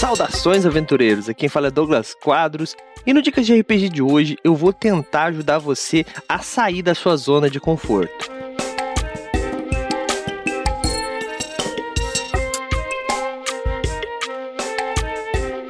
Saudações, 0.00 0.64
aventureiros! 0.64 1.28
Aqui 1.28 1.40
quem 1.40 1.48
fala 1.50 1.66
é 1.66 1.70
Douglas 1.70 2.14
Quadros 2.14 2.74
e 3.06 3.12
no 3.12 3.20
Dicas 3.20 3.44
de 3.44 3.60
RPG 3.60 3.90
de 3.90 4.00
hoje 4.00 4.34
eu 4.42 4.56
vou 4.56 4.72
tentar 4.72 5.24
ajudar 5.24 5.58
você 5.58 6.06
a 6.26 6.38
sair 6.38 6.80
da 6.80 6.94
sua 6.94 7.18
zona 7.18 7.50
de 7.50 7.60
conforto. 7.60 8.32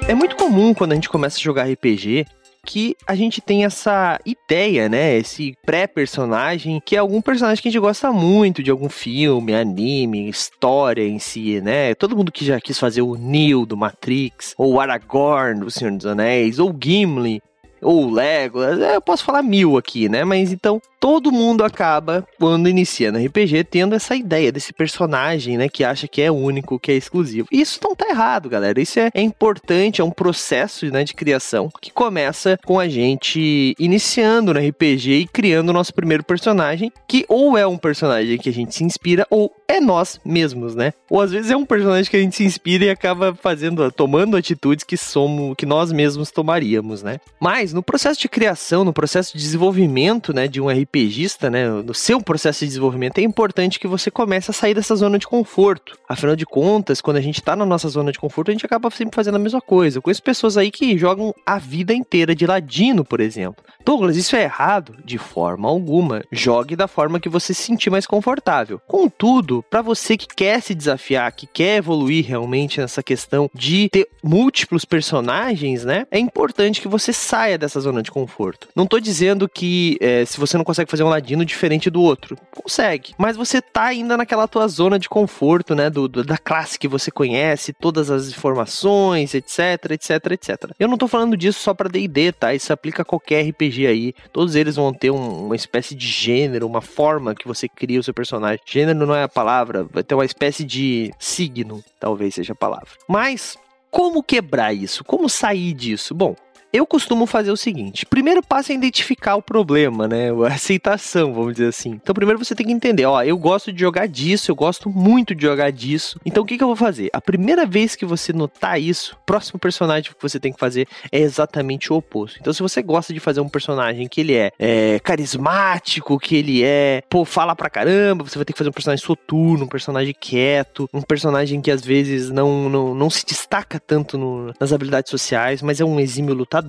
É 0.06 0.14
muito 0.14 0.36
comum 0.36 0.72
quando 0.74 0.92
a 0.92 0.94
gente 0.94 1.08
começa 1.08 1.36
a 1.36 1.42
jogar 1.42 1.68
RPG 1.68 2.24
que 2.64 2.96
a 3.06 3.14
gente 3.14 3.40
tem 3.40 3.64
essa 3.64 4.18
ideia, 4.24 4.88
né? 4.88 5.16
Esse 5.16 5.54
pré-personagem, 5.64 6.80
que 6.84 6.96
é 6.96 6.98
algum 6.98 7.20
personagem 7.20 7.62
que 7.62 7.68
a 7.68 7.70
gente 7.70 7.80
gosta 7.80 8.12
muito 8.12 8.62
de 8.62 8.70
algum 8.70 8.88
filme, 8.88 9.54
anime, 9.54 10.28
história 10.28 11.06
em 11.06 11.18
si, 11.18 11.60
né? 11.60 11.94
Todo 11.94 12.16
mundo 12.16 12.32
que 12.32 12.44
já 12.44 12.60
quis 12.60 12.78
fazer 12.78 13.02
o 13.02 13.16
Neo 13.16 13.64
do 13.64 13.76
Matrix, 13.76 14.54
ou 14.58 14.80
Aragorn 14.80 15.60
do 15.60 15.70
Senhor 15.70 15.92
dos 15.92 16.06
Anéis, 16.06 16.58
ou 16.58 16.74
Gimli, 16.78 17.42
ou 17.82 18.10
Legolas, 18.10 18.78
é, 18.80 18.96
eu 18.96 19.00
posso 19.00 19.24
falar 19.24 19.42
mil 19.42 19.76
aqui, 19.76 20.08
né? 20.08 20.24
Mas 20.24 20.52
então 20.52 20.80
todo 21.00 21.32
mundo 21.32 21.64
acaba, 21.64 22.26
quando 22.38 22.68
inicia 22.68 23.10
no 23.10 23.18
RPG, 23.18 23.64
tendo 23.64 23.94
essa 23.94 24.14
ideia 24.14 24.52
desse 24.52 24.72
personagem, 24.72 25.56
né? 25.56 25.68
Que 25.68 25.82
acha 25.82 26.06
que 26.06 26.20
é 26.20 26.30
único, 26.30 26.78
que 26.78 26.92
é 26.92 26.94
exclusivo. 26.94 27.48
Isso 27.50 27.80
não 27.82 27.96
tá 27.96 28.08
errado, 28.10 28.50
galera. 28.50 28.80
Isso 28.80 29.00
é, 29.00 29.10
é 29.14 29.22
importante, 29.22 30.02
é 30.02 30.04
um 30.04 30.10
processo 30.10 30.84
né, 30.90 31.02
de 31.02 31.14
criação 31.14 31.70
que 31.80 31.90
começa 31.90 32.58
com 32.64 32.78
a 32.78 32.86
gente 32.86 33.74
iniciando 33.78 34.52
no 34.52 34.60
RPG 34.60 35.10
e 35.12 35.26
criando 35.26 35.70
o 35.70 35.72
nosso 35.72 35.94
primeiro 35.94 36.22
personagem, 36.22 36.92
que 37.08 37.24
ou 37.28 37.56
é 37.56 37.66
um 37.66 37.78
personagem 37.78 38.36
que 38.36 38.50
a 38.50 38.52
gente 38.52 38.74
se 38.74 38.84
inspira, 38.84 39.26
ou 39.30 39.50
é 39.66 39.80
nós 39.80 40.20
mesmos, 40.24 40.74
né? 40.74 40.92
Ou 41.08 41.22
às 41.22 41.32
vezes 41.32 41.50
é 41.50 41.56
um 41.56 41.64
personagem 41.64 42.10
que 42.10 42.16
a 42.16 42.20
gente 42.20 42.36
se 42.36 42.44
inspira 42.44 42.84
e 42.84 42.90
acaba 42.90 43.34
fazendo, 43.34 43.90
tomando 43.90 44.36
atitudes 44.36 44.84
que 44.84 44.96
somos, 44.96 45.54
que 45.56 45.64
nós 45.64 45.92
mesmos 45.92 46.30
tomaríamos, 46.30 47.02
né? 47.02 47.20
Mas 47.40 47.72
no 47.72 47.82
processo 47.82 48.20
de 48.20 48.28
criação, 48.28 48.84
no 48.84 48.92
processo 48.92 49.32
de 49.32 49.42
desenvolvimento, 49.42 50.34
né, 50.34 50.46
de 50.46 50.60
um 50.60 50.68
RPG 50.68 50.89
RPGista, 50.90 51.48
né, 51.48 51.68
no 51.68 51.94
seu 51.94 52.20
processo 52.20 52.60
de 52.60 52.66
desenvolvimento, 52.66 53.18
é 53.18 53.22
importante 53.22 53.78
que 53.78 53.86
você 53.86 54.10
comece 54.10 54.50
a 54.50 54.54
sair 54.54 54.74
dessa 54.74 54.96
zona 54.96 55.18
de 55.18 55.26
conforto. 55.26 55.96
Afinal 56.08 56.34
de 56.34 56.44
contas, 56.44 57.00
quando 57.00 57.16
a 57.16 57.20
gente 57.20 57.40
tá 57.40 57.54
na 57.54 57.64
nossa 57.64 57.88
zona 57.88 58.10
de 58.10 58.18
conforto, 58.18 58.50
a 58.50 58.52
gente 58.52 58.66
acaba 58.66 58.90
sempre 58.90 59.14
fazendo 59.14 59.36
a 59.36 59.38
mesma 59.38 59.60
coisa. 59.60 59.98
Eu 59.98 60.02
conheço 60.02 60.22
pessoas 60.22 60.56
aí 60.56 60.70
que 60.70 60.98
jogam 60.98 61.32
a 61.46 61.58
vida 61.58 61.94
inteira 61.94 62.34
de 62.34 62.46
ladino, 62.46 63.04
por 63.04 63.20
exemplo. 63.20 63.64
Douglas, 63.84 64.16
isso 64.16 64.36
é 64.36 64.42
errado? 64.42 64.96
De 65.04 65.16
forma 65.16 65.68
alguma. 65.68 66.22
Jogue 66.30 66.76
da 66.76 66.88
forma 66.88 67.20
que 67.20 67.28
você 67.28 67.54
se 67.54 67.62
sentir 67.62 67.90
mais 67.90 68.06
confortável. 68.06 68.80
Contudo, 68.86 69.64
para 69.70 69.82
você 69.82 70.16
que 70.16 70.26
quer 70.26 70.60
se 70.60 70.74
desafiar, 70.74 71.32
que 71.32 71.46
quer 71.46 71.76
evoluir 71.76 72.26
realmente 72.26 72.80
nessa 72.80 73.02
questão 73.02 73.48
de 73.54 73.88
ter 73.90 74.08
múltiplos 74.22 74.84
personagens, 74.84 75.84
né? 75.84 76.06
É 76.10 76.18
importante 76.18 76.80
que 76.80 76.88
você 76.88 77.12
saia 77.12 77.56
dessa 77.56 77.80
zona 77.80 78.02
de 78.02 78.10
conforto. 78.10 78.68
Não 78.74 78.86
tô 78.86 78.98
dizendo 78.98 79.48
que 79.48 79.96
é, 80.00 80.24
se 80.24 80.38
você 80.38 80.58
não 80.58 80.64
consegue 80.64 80.79
consegue 80.80 80.90
fazer 80.90 81.02
um 81.04 81.08
ladino 81.08 81.44
diferente 81.44 81.90
do 81.90 82.02
outro. 82.02 82.36
Consegue. 82.50 83.14
Mas 83.18 83.36
você 83.36 83.60
tá 83.60 83.84
ainda 83.84 84.16
naquela 84.16 84.48
tua 84.48 84.66
zona 84.68 84.98
de 84.98 85.08
conforto, 85.08 85.74
né? 85.74 85.90
Do, 85.90 86.08
do 86.08 86.24
da 86.24 86.38
classe 86.38 86.78
que 86.78 86.88
você 86.88 87.10
conhece, 87.10 87.72
todas 87.72 88.10
as 88.10 88.28
informações, 88.28 89.34
etc, 89.34 89.90
etc, 89.90 90.10
etc. 90.32 90.70
Eu 90.78 90.88
não 90.88 90.96
tô 90.96 91.08
falando 91.08 91.36
disso 91.36 91.60
só 91.60 91.74
pra 91.74 91.88
D&D, 91.88 92.32
tá? 92.32 92.54
Isso 92.54 92.72
aplica 92.72 93.02
a 93.02 93.04
qualquer 93.04 93.48
RPG 93.48 93.86
aí. 93.86 94.14
Todos 94.32 94.54
eles 94.54 94.76
vão 94.76 94.92
ter 94.92 95.10
um, 95.10 95.46
uma 95.46 95.56
espécie 95.56 95.94
de 95.94 96.06
gênero, 96.06 96.66
uma 96.66 96.80
forma 96.80 97.34
que 97.34 97.46
você 97.46 97.68
cria 97.68 98.00
o 98.00 98.02
seu 98.02 98.14
personagem. 98.14 98.60
Gênero 98.66 99.06
não 99.06 99.14
é 99.14 99.22
a 99.22 99.28
palavra, 99.28 99.84
vai 99.84 100.02
ter 100.02 100.14
uma 100.14 100.24
espécie 100.24 100.64
de 100.64 101.12
signo, 101.18 101.82
talvez 101.98 102.34
seja 102.34 102.52
a 102.52 102.56
palavra. 102.56 102.88
Mas 103.08 103.56
como 103.90 104.22
quebrar 104.22 104.72
isso? 104.72 105.04
Como 105.04 105.28
sair 105.28 105.72
disso? 105.72 106.14
Bom, 106.14 106.36
eu 106.72 106.86
costumo 106.86 107.26
fazer 107.26 107.50
o 107.50 107.56
seguinte: 107.56 108.06
primeiro 108.06 108.42
passo 108.42 108.72
é 108.72 108.74
identificar 108.74 109.36
o 109.36 109.42
problema, 109.42 110.06
né? 110.06 110.30
A 110.30 110.54
aceitação, 110.54 111.32
vamos 111.32 111.54
dizer 111.54 111.68
assim. 111.68 111.90
Então, 111.90 112.14
primeiro 112.14 112.38
você 112.38 112.54
tem 112.54 112.66
que 112.66 112.72
entender: 112.72 113.04
ó, 113.04 113.22
eu 113.22 113.36
gosto 113.36 113.72
de 113.72 113.80
jogar 113.80 114.06
disso, 114.06 114.50
eu 114.50 114.54
gosto 114.54 114.88
muito 114.88 115.34
de 115.34 115.42
jogar 115.42 115.70
disso. 115.70 116.20
Então, 116.24 116.42
o 116.42 116.46
que, 116.46 116.56
que 116.56 116.62
eu 116.62 116.68
vou 116.68 116.76
fazer? 116.76 117.10
A 117.12 117.20
primeira 117.20 117.66
vez 117.66 117.96
que 117.96 118.04
você 118.04 118.32
notar 118.32 118.80
isso, 118.80 119.16
o 119.20 119.24
próximo 119.26 119.58
personagem 119.58 120.12
que 120.12 120.22
você 120.22 120.38
tem 120.38 120.52
que 120.52 120.60
fazer 120.60 120.86
é 121.10 121.18
exatamente 121.18 121.92
o 121.92 121.96
oposto. 121.96 122.38
Então, 122.40 122.52
se 122.52 122.62
você 122.62 122.82
gosta 122.82 123.12
de 123.12 123.20
fazer 123.20 123.40
um 123.40 123.48
personagem 123.48 124.08
que 124.08 124.20
ele 124.20 124.34
é, 124.34 124.52
é 124.58 124.98
carismático, 125.00 126.18
que 126.18 126.36
ele 126.36 126.62
é, 126.62 127.02
pô, 127.08 127.24
fala 127.24 127.56
pra 127.56 127.70
caramba, 127.70 128.24
você 128.24 128.38
vai 128.38 128.44
ter 128.44 128.52
que 128.52 128.58
fazer 128.58 128.70
um 128.70 128.74
personagem 128.74 129.04
soturno, 129.04 129.64
um 129.64 129.68
personagem 129.68 130.14
quieto, 130.18 130.88
um 130.92 131.02
personagem 131.02 131.60
que 131.60 131.70
às 131.70 131.84
vezes 131.84 132.30
não, 132.30 132.68
não, 132.68 132.94
não 132.94 133.10
se 133.10 133.24
destaca 133.26 133.80
tanto 133.80 134.16
no, 134.16 134.52
nas 134.58 134.72
habilidades 134.72 135.10
sociais, 135.10 135.62
mas 135.62 135.80
é 135.80 135.84
um 135.84 135.98
exímio 135.98 136.34
lutador 136.34 136.59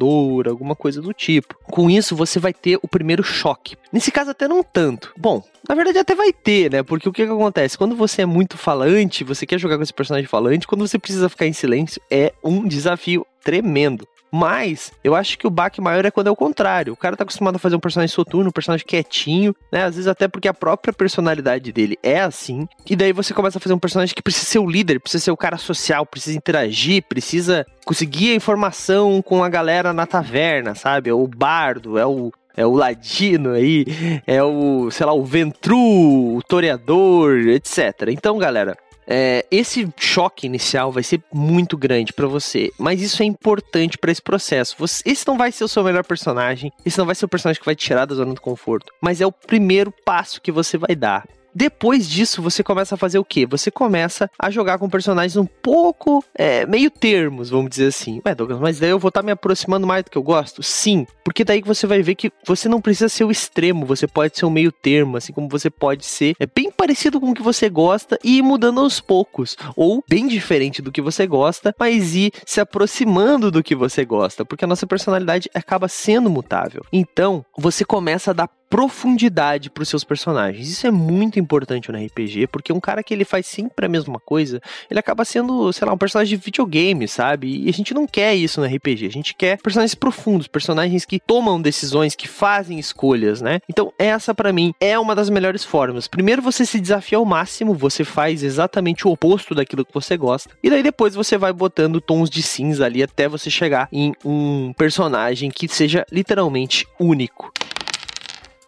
alguma 0.48 0.76
coisa 0.76 1.02
do 1.02 1.14
tipo. 1.14 1.56
Com 1.64 1.90
isso, 1.90 2.16
você 2.16 2.40
vai 2.40 2.54
ter 2.54 2.80
o 2.82 2.88
primeiro 2.88 3.24
choque. 3.24 3.76
Nesse 3.92 4.12
caso, 4.12 4.32
até 4.32 4.48
não 4.48 4.64
tanto. 4.64 5.14
Bom, 5.18 5.44
na 5.68 5.76
verdade, 5.76 6.00
até 6.00 6.16
vai 6.16 6.34
ter, 6.34 6.72
né? 6.72 6.84
Porque 6.84 7.08
o 7.08 7.14
que, 7.14 7.26
que 7.26 7.32
acontece? 7.32 7.78
Quando 7.78 7.96
você 7.96 8.24
é 8.24 8.26
muito 8.26 8.58
falante, 8.58 9.24
você 9.24 9.46
quer 9.46 9.60
jogar 9.60 9.78
com 9.78 9.84
esse 9.84 9.94
personagem 9.94 10.28
falante, 10.28 10.68
quando 10.68 10.88
você 10.88 10.98
precisa 10.98 11.30
ficar 11.30 11.48
em 11.48 11.54
silêncio, 11.54 12.02
é 12.10 12.34
um 12.44 12.68
desafio 12.68 13.26
tremendo. 13.44 14.08
Mas 14.32 14.94
eu 15.04 15.14
acho 15.14 15.38
que 15.38 15.46
o 15.46 15.50
baque 15.50 15.82
maior 15.82 16.06
é 16.06 16.12
quando 16.12 16.28
é 16.28 16.32
o 16.32 16.36
contrário. 16.36 16.94
O 16.94 16.98
cara 16.98 17.18
tá 17.18 17.24
acostumado 17.24 17.58
a 17.58 17.60
fazer 17.60 17.76
um 17.76 17.80
personagem 17.80 18.14
soturno, 18.14 18.50
um 18.50 18.54
personagem 18.54 18.86
quietinho, 18.86 19.54
né? 19.72 19.84
Às 19.84 19.96
vezes 19.96 20.08
até 20.08 20.28
porque 20.28 20.48
a 20.48 20.54
própria 20.54 20.94
personalidade 20.94 21.72
dele 21.74 21.98
é 22.02 22.22
assim. 22.22 22.68
E 22.90 22.96
daí 22.96 23.12
você 23.12 23.34
começa 23.34 23.58
a 23.58 23.62
fazer 23.62 23.74
um 23.74 23.80
personagem 23.80 24.16
que 24.16 24.22
precisa 24.22 24.46
ser 24.46 24.60
o 24.60 24.70
líder, 24.70 25.00
precisa 25.00 25.26
ser 25.26 25.32
o 25.32 25.38
cara 25.38 25.58
social, 25.58 26.06
precisa 26.06 26.38
interagir, 26.38 27.04
precisa 27.04 27.66
conseguir 27.86 28.32
a 28.32 28.36
informação 28.36 29.22
com 29.22 29.44
a 29.44 29.50
galera 29.50 29.92
na 29.92 30.06
taverna, 30.06 30.76
sabe? 30.76 31.10
É 31.10 31.14
o 31.14 31.28
bardo, 31.28 31.98
é 31.98 32.06
o 32.06 32.32
é 32.56 32.66
o 32.66 32.74
ladino 32.74 33.52
aí, 33.52 33.86
é 34.28 34.44
o, 34.44 34.92
sei 34.92 35.06
lá, 35.06 35.14
o 35.14 35.24
ventru, 35.24 36.36
o 36.36 36.42
toreador, 36.46 37.48
etc. 37.48 38.10
Então, 38.10 38.38
galera, 38.38 38.78
é, 39.08 39.46
esse 39.52 39.88
choque 39.98 40.46
inicial 40.46 40.92
vai 40.92 41.04
ser 41.04 41.22
muito 41.34 41.78
grande 41.78 42.14
para 42.14 42.28
você, 42.28 42.72
mas 42.78 43.02
isso 43.02 43.22
é 43.22 43.26
importante 43.26 43.98
para 43.98 44.12
esse 44.12 44.22
processo. 44.22 44.76
Você, 44.78 45.02
esse 45.06 45.28
não 45.28 45.38
vai 45.38 45.52
ser 45.52 45.64
o 45.64 45.68
seu 45.68 45.84
melhor 45.84 46.04
personagem, 46.04 46.72
esse 46.86 46.98
não 46.98 47.06
vai 47.06 47.16
ser 47.16 47.26
o 47.26 47.30
personagem 47.30 47.60
que 47.60 47.66
vai 47.66 47.76
te 47.76 47.86
tirar 47.86 48.06
da 48.06 48.16
zona 48.16 48.34
do 48.34 48.42
conforto, 48.42 48.94
mas 49.02 49.22
é 49.22 49.26
o 49.26 49.32
primeiro 49.32 49.92
passo 50.06 50.42
que 50.42 50.52
você 50.52 50.78
vai 50.78 50.96
dar. 50.96 51.28
Depois 51.54 52.10
disso, 52.10 52.42
você 52.42 52.64
começa 52.64 52.96
a 52.96 52.98
fazer 52.98 53.20
o 53.20 53.26
quê? 53.26 53.46
Você 53.46 53.70
começa 53.70 54.30
a 54.40 54.50
jogar 54.50 54.78
com 54.78 54.90
personagens 54.90 55.36
um 55.36 55.46
pouco 55.46 56.24
é, 56.36 56.66
meio 56.66 56.90
termos, 56.90 57.50
vamos 57.50 57.70
dizer 57.70 57.88
assim. 57.88 58.22
Ué, 58.26 58.34
Douglas, 58.34 58.60
mas 58.60 58.80
daí 58.80 58.90
eu 58.90 59.00
vou 59.00 59.10
estar 59.10 59.22
tá 59.22 59.26
me 59.26 59.32
aproximando 59.32 59.86
mais 59.86 60.04
do 60.04 60.12
que 60.12 60.18
eu 60.18 60.24
gosto? 60.24 60.64
Sim, 60.64 61.06
porque 61.24 61.44
daí 61.44 61.62
você 61.62 61.86
vai 61.86 62.02
ver 62.02 62.16
que 62.16 62.32
você 62.46 62.70
não 62.70 62.82
precisa 62.82 63.10
ser 63.10 63.24
o 63.24 63.32
extremo, 63.32 63.86
você 63.86 64.08
pode 64.08 64.38
ser 64.38 64.46
o 64.46 64.52
meio 64.52 64.72
termo, 64.72 65.18
assim 65.18 65.34
como 65.34 65.50
você 65.50 65.70
pode 65.70 66.06
ser 66.06 66.36
é 66.40 66.46
bem 66.46 66.72
parecido 66.72 67.20
com 67.20 67.32
o 67.32 67.34
que 67.34 67.42
você 67.42 67.70
gosta 67.70 68.18
e 68.24 68.38
ir 68.38 68.42
mudando 68.42 68.80
aos 68.80 69.00
poucos, 69.00 69.58
ou 69.76 70.04
bem 70.08 70.28
diferente 70.28 70.82
do 70.82 70.92
que 70.92 71.02
você 71.02 71.28
gosta, 71.28 71.76
mas 71.78 72.16
ir 72.16 72.32
se 72.46 72.60
aproximando 72.60 73.52
do 73.52 73.64
que 73.64 73.76
você 73.76 74.06
gosta, 74.06 74.46
porque 74.46 74.66
a 74.66 74.68
nossa 74.68 74.88
personalidade 74.88 75.50
acaba 75.54 75.88
sendo 75.88 76.30
mutável. 76.30 76.84
Então, 76.92 77.46
você 77.58 77.84
começa 77.84 78.32
a 78.32 78.34
dar 78.34 78.50
profundidade 78.72 79.70
para 79.70 79.84
os 79.84 79.90
seus 79.90 80.06
personagens. 80.06 80.70
Isso 80.70 80.88
é 80.88 80.92
muito 80.92 81.38
importante 81.38 81.92
no 81.92 82.02
RPG, 82.02 82.48
porque 82.48 82.72
um 82.72 82.80
cara 82.80 83.04
que 83.04 83.14
ele 83.14 83.26
faz 83.26 83.46
sempre 83.46 83.86
a 83.86 83.90
mesma 83.90 84.18
coisa, 84.18 84.62
ele 84.90 84.98
acaba 84.98 85.26
sendo, 85.26 85.74
sei 85.74 85.86
lá, 85.86 85.94
um 85.94 85.98
personagem 85.98 86.38
de 86.38 86.44
videogame, 86.44 87.06
sabe? 87.06 87.66
E 87.66 87.70
a 87.70 87.74
gente 87.74 87.94
não 87.94 88.08
quer 88.08 88.34
isso 88.34 88.62
no 88.62 88.66
RPG. 88.66 89.08
A 89.08 89.12
gente 89.12 89.36
quer 89.36 89.62
personagens 89.62 89.94
profundos, 89.94 90.48
personagens 90.48 91.04
que 91.04 91.20
tomam 91.20 91.62
decisões, 91.62 92.16
que 92.16 92.30
fazem 92.30 92.80
escolhas, 92.80 93.42
né? 93.42 93.60
Então, 93.68 93.92
essa 94.00 94.34
para 94.34 94.54
mim 94.54 94.74
é 94.80 94.98
uma 94.98 95.14
das 95.14 95.30
melhores 95.30 95.66
formas. 95.66 96.08
Primeiro 96.08 96.42
você 96.42 96.66
se 96.66 96.80
desafia 96.80 97.18
ao 97.18 97.26
máximo, 97.26 97.74
você 97.74 98.06
faz 98.06 98.42
exatamente 98.42 99.06
o 99.06 99.12
oposto 99.12 99.54
daquilo 99.54 99.84
que 99.84 99.94
você 99.94 100.16
gosta. 100.16 100.56
E 100.64 100.70
daí 100.70 100.82
depois 100.82 101.14
você 101.14 101.38
vai 101.38 101.52
botando 101.52 102.00
tons 102.00 102.30
de 102.30 102.42
cinza 102.42 102.86
ali 102.86 103.04
até 103.04 103.28
você 103.28 103.50
chegar 103.50 103.90
em 103.92 104.14
um 104.24 104.72
personagem 104.78 105.52
que 105.52 105.68
seja 105.68 106.06
literalmente 106.10 106.88
único. 106.98 107.52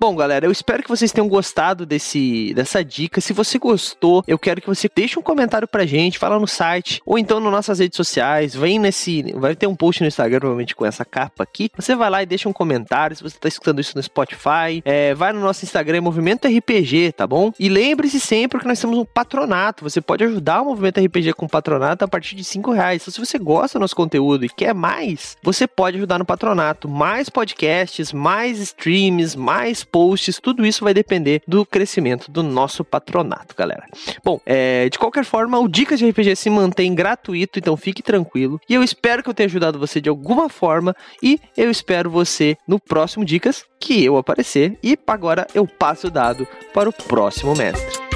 Bom, 0.03 0.17
galera, 0.17 0.45
eu 0.45 0.51
espero 0.51 0.83
que 0.83 0.89
vocês 0.89 1.13
tenham 1.13 1.29
gostado 1.29 1.85
desse, 1.85 2.53
dessa 2.53 2.83
dica. 2.83 3.21
Se 3.21 3.31
você 3.31 3.57
gostou, 3.57 4.21
eu 4.27 4.37
quero 4.37 4.59
que 4.59 4.67
você 4.67 4.89
deixe 4.93 5.17
um 5.17 5.21
comentário 5.21 5.65
pra 5.65 5.85
gente, 5.85 6.19
fala 6.19 6.37
no 6.37 6.45
site, 6.45 7.01
ou 7.05 7.17
então 7.17 7.39
nas 7.39 7.49
nossas 7.49 7.79
redes 7.79 7.95
sociais. 7.95 8.53
Vem 8.53 8.79
nesse. 8.79 9.31
Vai 9.37 9.55
ter 9.55 9.65
um 9.65 9.77
post 9.77 10.01
no 10.01 10.07
Instagram, 10.09 10.39
provavelmente, 10.39 10.75
com 10.75 10.85
essa 10.85 11.05
capa 11.05 11.43
aqui. 11.43 11.71
Você 11.77 11.95
vai 11.95 12.09
lá 12.09 12.21
e 12.21 12.25
deixa 12.25 12.49
um 12.49 12.51
comentário. 12.51 13.15
Se 13.15 13.23
você 13.23 13.39
tá 13.39 13.47
escutando 13.47 13.79
isso 13.79 13.95
no 13.95 14.03
Spotify, 14.03 14.81
é, 14.83 15.13
vai 15.13 15.31
no 15.31 15.39
nosso 15.39 15.63
Instagram, 15.63 16.01
Movimento 16.01 16.49
RPG, 16.49 17.13
tá 17.13 17.25
bom? 17.25 17.53
E 17.57 17.69
lembre-se 17.69 18.19
sempre 18.19 18.59
que 18.59 18.67
nós 18.67 18.81
temos 18.81 18.97
um 18.97 19.05
patronato. 19.05 19.89
Você 19.89 20.01
pode 20.01 20.25
ajudar 20.25 20.63
o 20.63 20.65
Movimento 20.65 20.99
RPG 20.99 21.31
com 21.31 21.47
patronato 21.47 22.03
a 22.03 22.09
partir 22.09 22.35
de 22.35 22.43
5 22.43 22.73
reais. 22.73 23.01
Então, 23.01 23.13
se 23.13 23.25
você 23.25 23.39
gosta 23.39 23.79
do 23.79 23.83
nosso 23.83 23.95
conteúdo 23.95 24.43
e 24.43 24.49
quer 24.49 24.73
mais, 24.73 25.37
você 25.41 25.65
pode 25.65 25.95
ajudar 25.95 26.19
no 26.19 26.25
patronato. 26.25 26.89
Mais 26.89 27.29
podcasts, 27.29 28.11
mais 28.11 28.59
streams, 28.59 29.37
mais 29.37 29.85
posts, 29.93 30.39
tudo 30.41 30.65
isso 30.65 30.83
vai 30.83 30.91
depender 30.91 31.43
do 31.47 31.63
crescimento 31.63 32.31
do 32.31 32.41
nosso 32.41 32.83
patronato, 32.83 33.55
galera. 33.55 33.85
Bom, 34.23 34.41
é, 34.43 34.89
de 34.89 34.97
qualquer 34.97 35.23
forma, 35.23 35.59
o 35.59 35.67
Dicas 35.67 35.99
de 35.99 36.09
RPG 36.09 36.35
se 36.35 36.49
mantém 36.49 36.95
gratuito, 36.95 37.59
então 37.59 37.77
fique 37.77 38.01
tranquilo. 38.01 38.59
E 38.67 38.73
eu 38.73 38.81
espero 38.81 39.21
que 39.21 39.29
eu 39.29 39.33
tenha 39.35 39.45
ajudado 39.45 39.77
você 39.77 40.01
de 40.01 40.09
alguma 40.09 40.49
forma 40.49 40.95
e 41.21 41.39
eu 41.55 41.69
espero 41.69 42.09
você 42.09 42.57
no 42.67 42.79
próximo 42.79 43.23
Dicas 43.23 43.65
que 43.79 44.03
eu 44.03 44.17
aparecer. 44.17 44.79
E 44.81 44.97
agora 45.05 45.45
eu 45.53 45.67
passo 45.67 46.07
o 46.07 46.11
dado 46.11 46.47
para 46.73 46.89
o 46.89 46.93
próximo 46.93 47.55
mestre. 47.55 48.12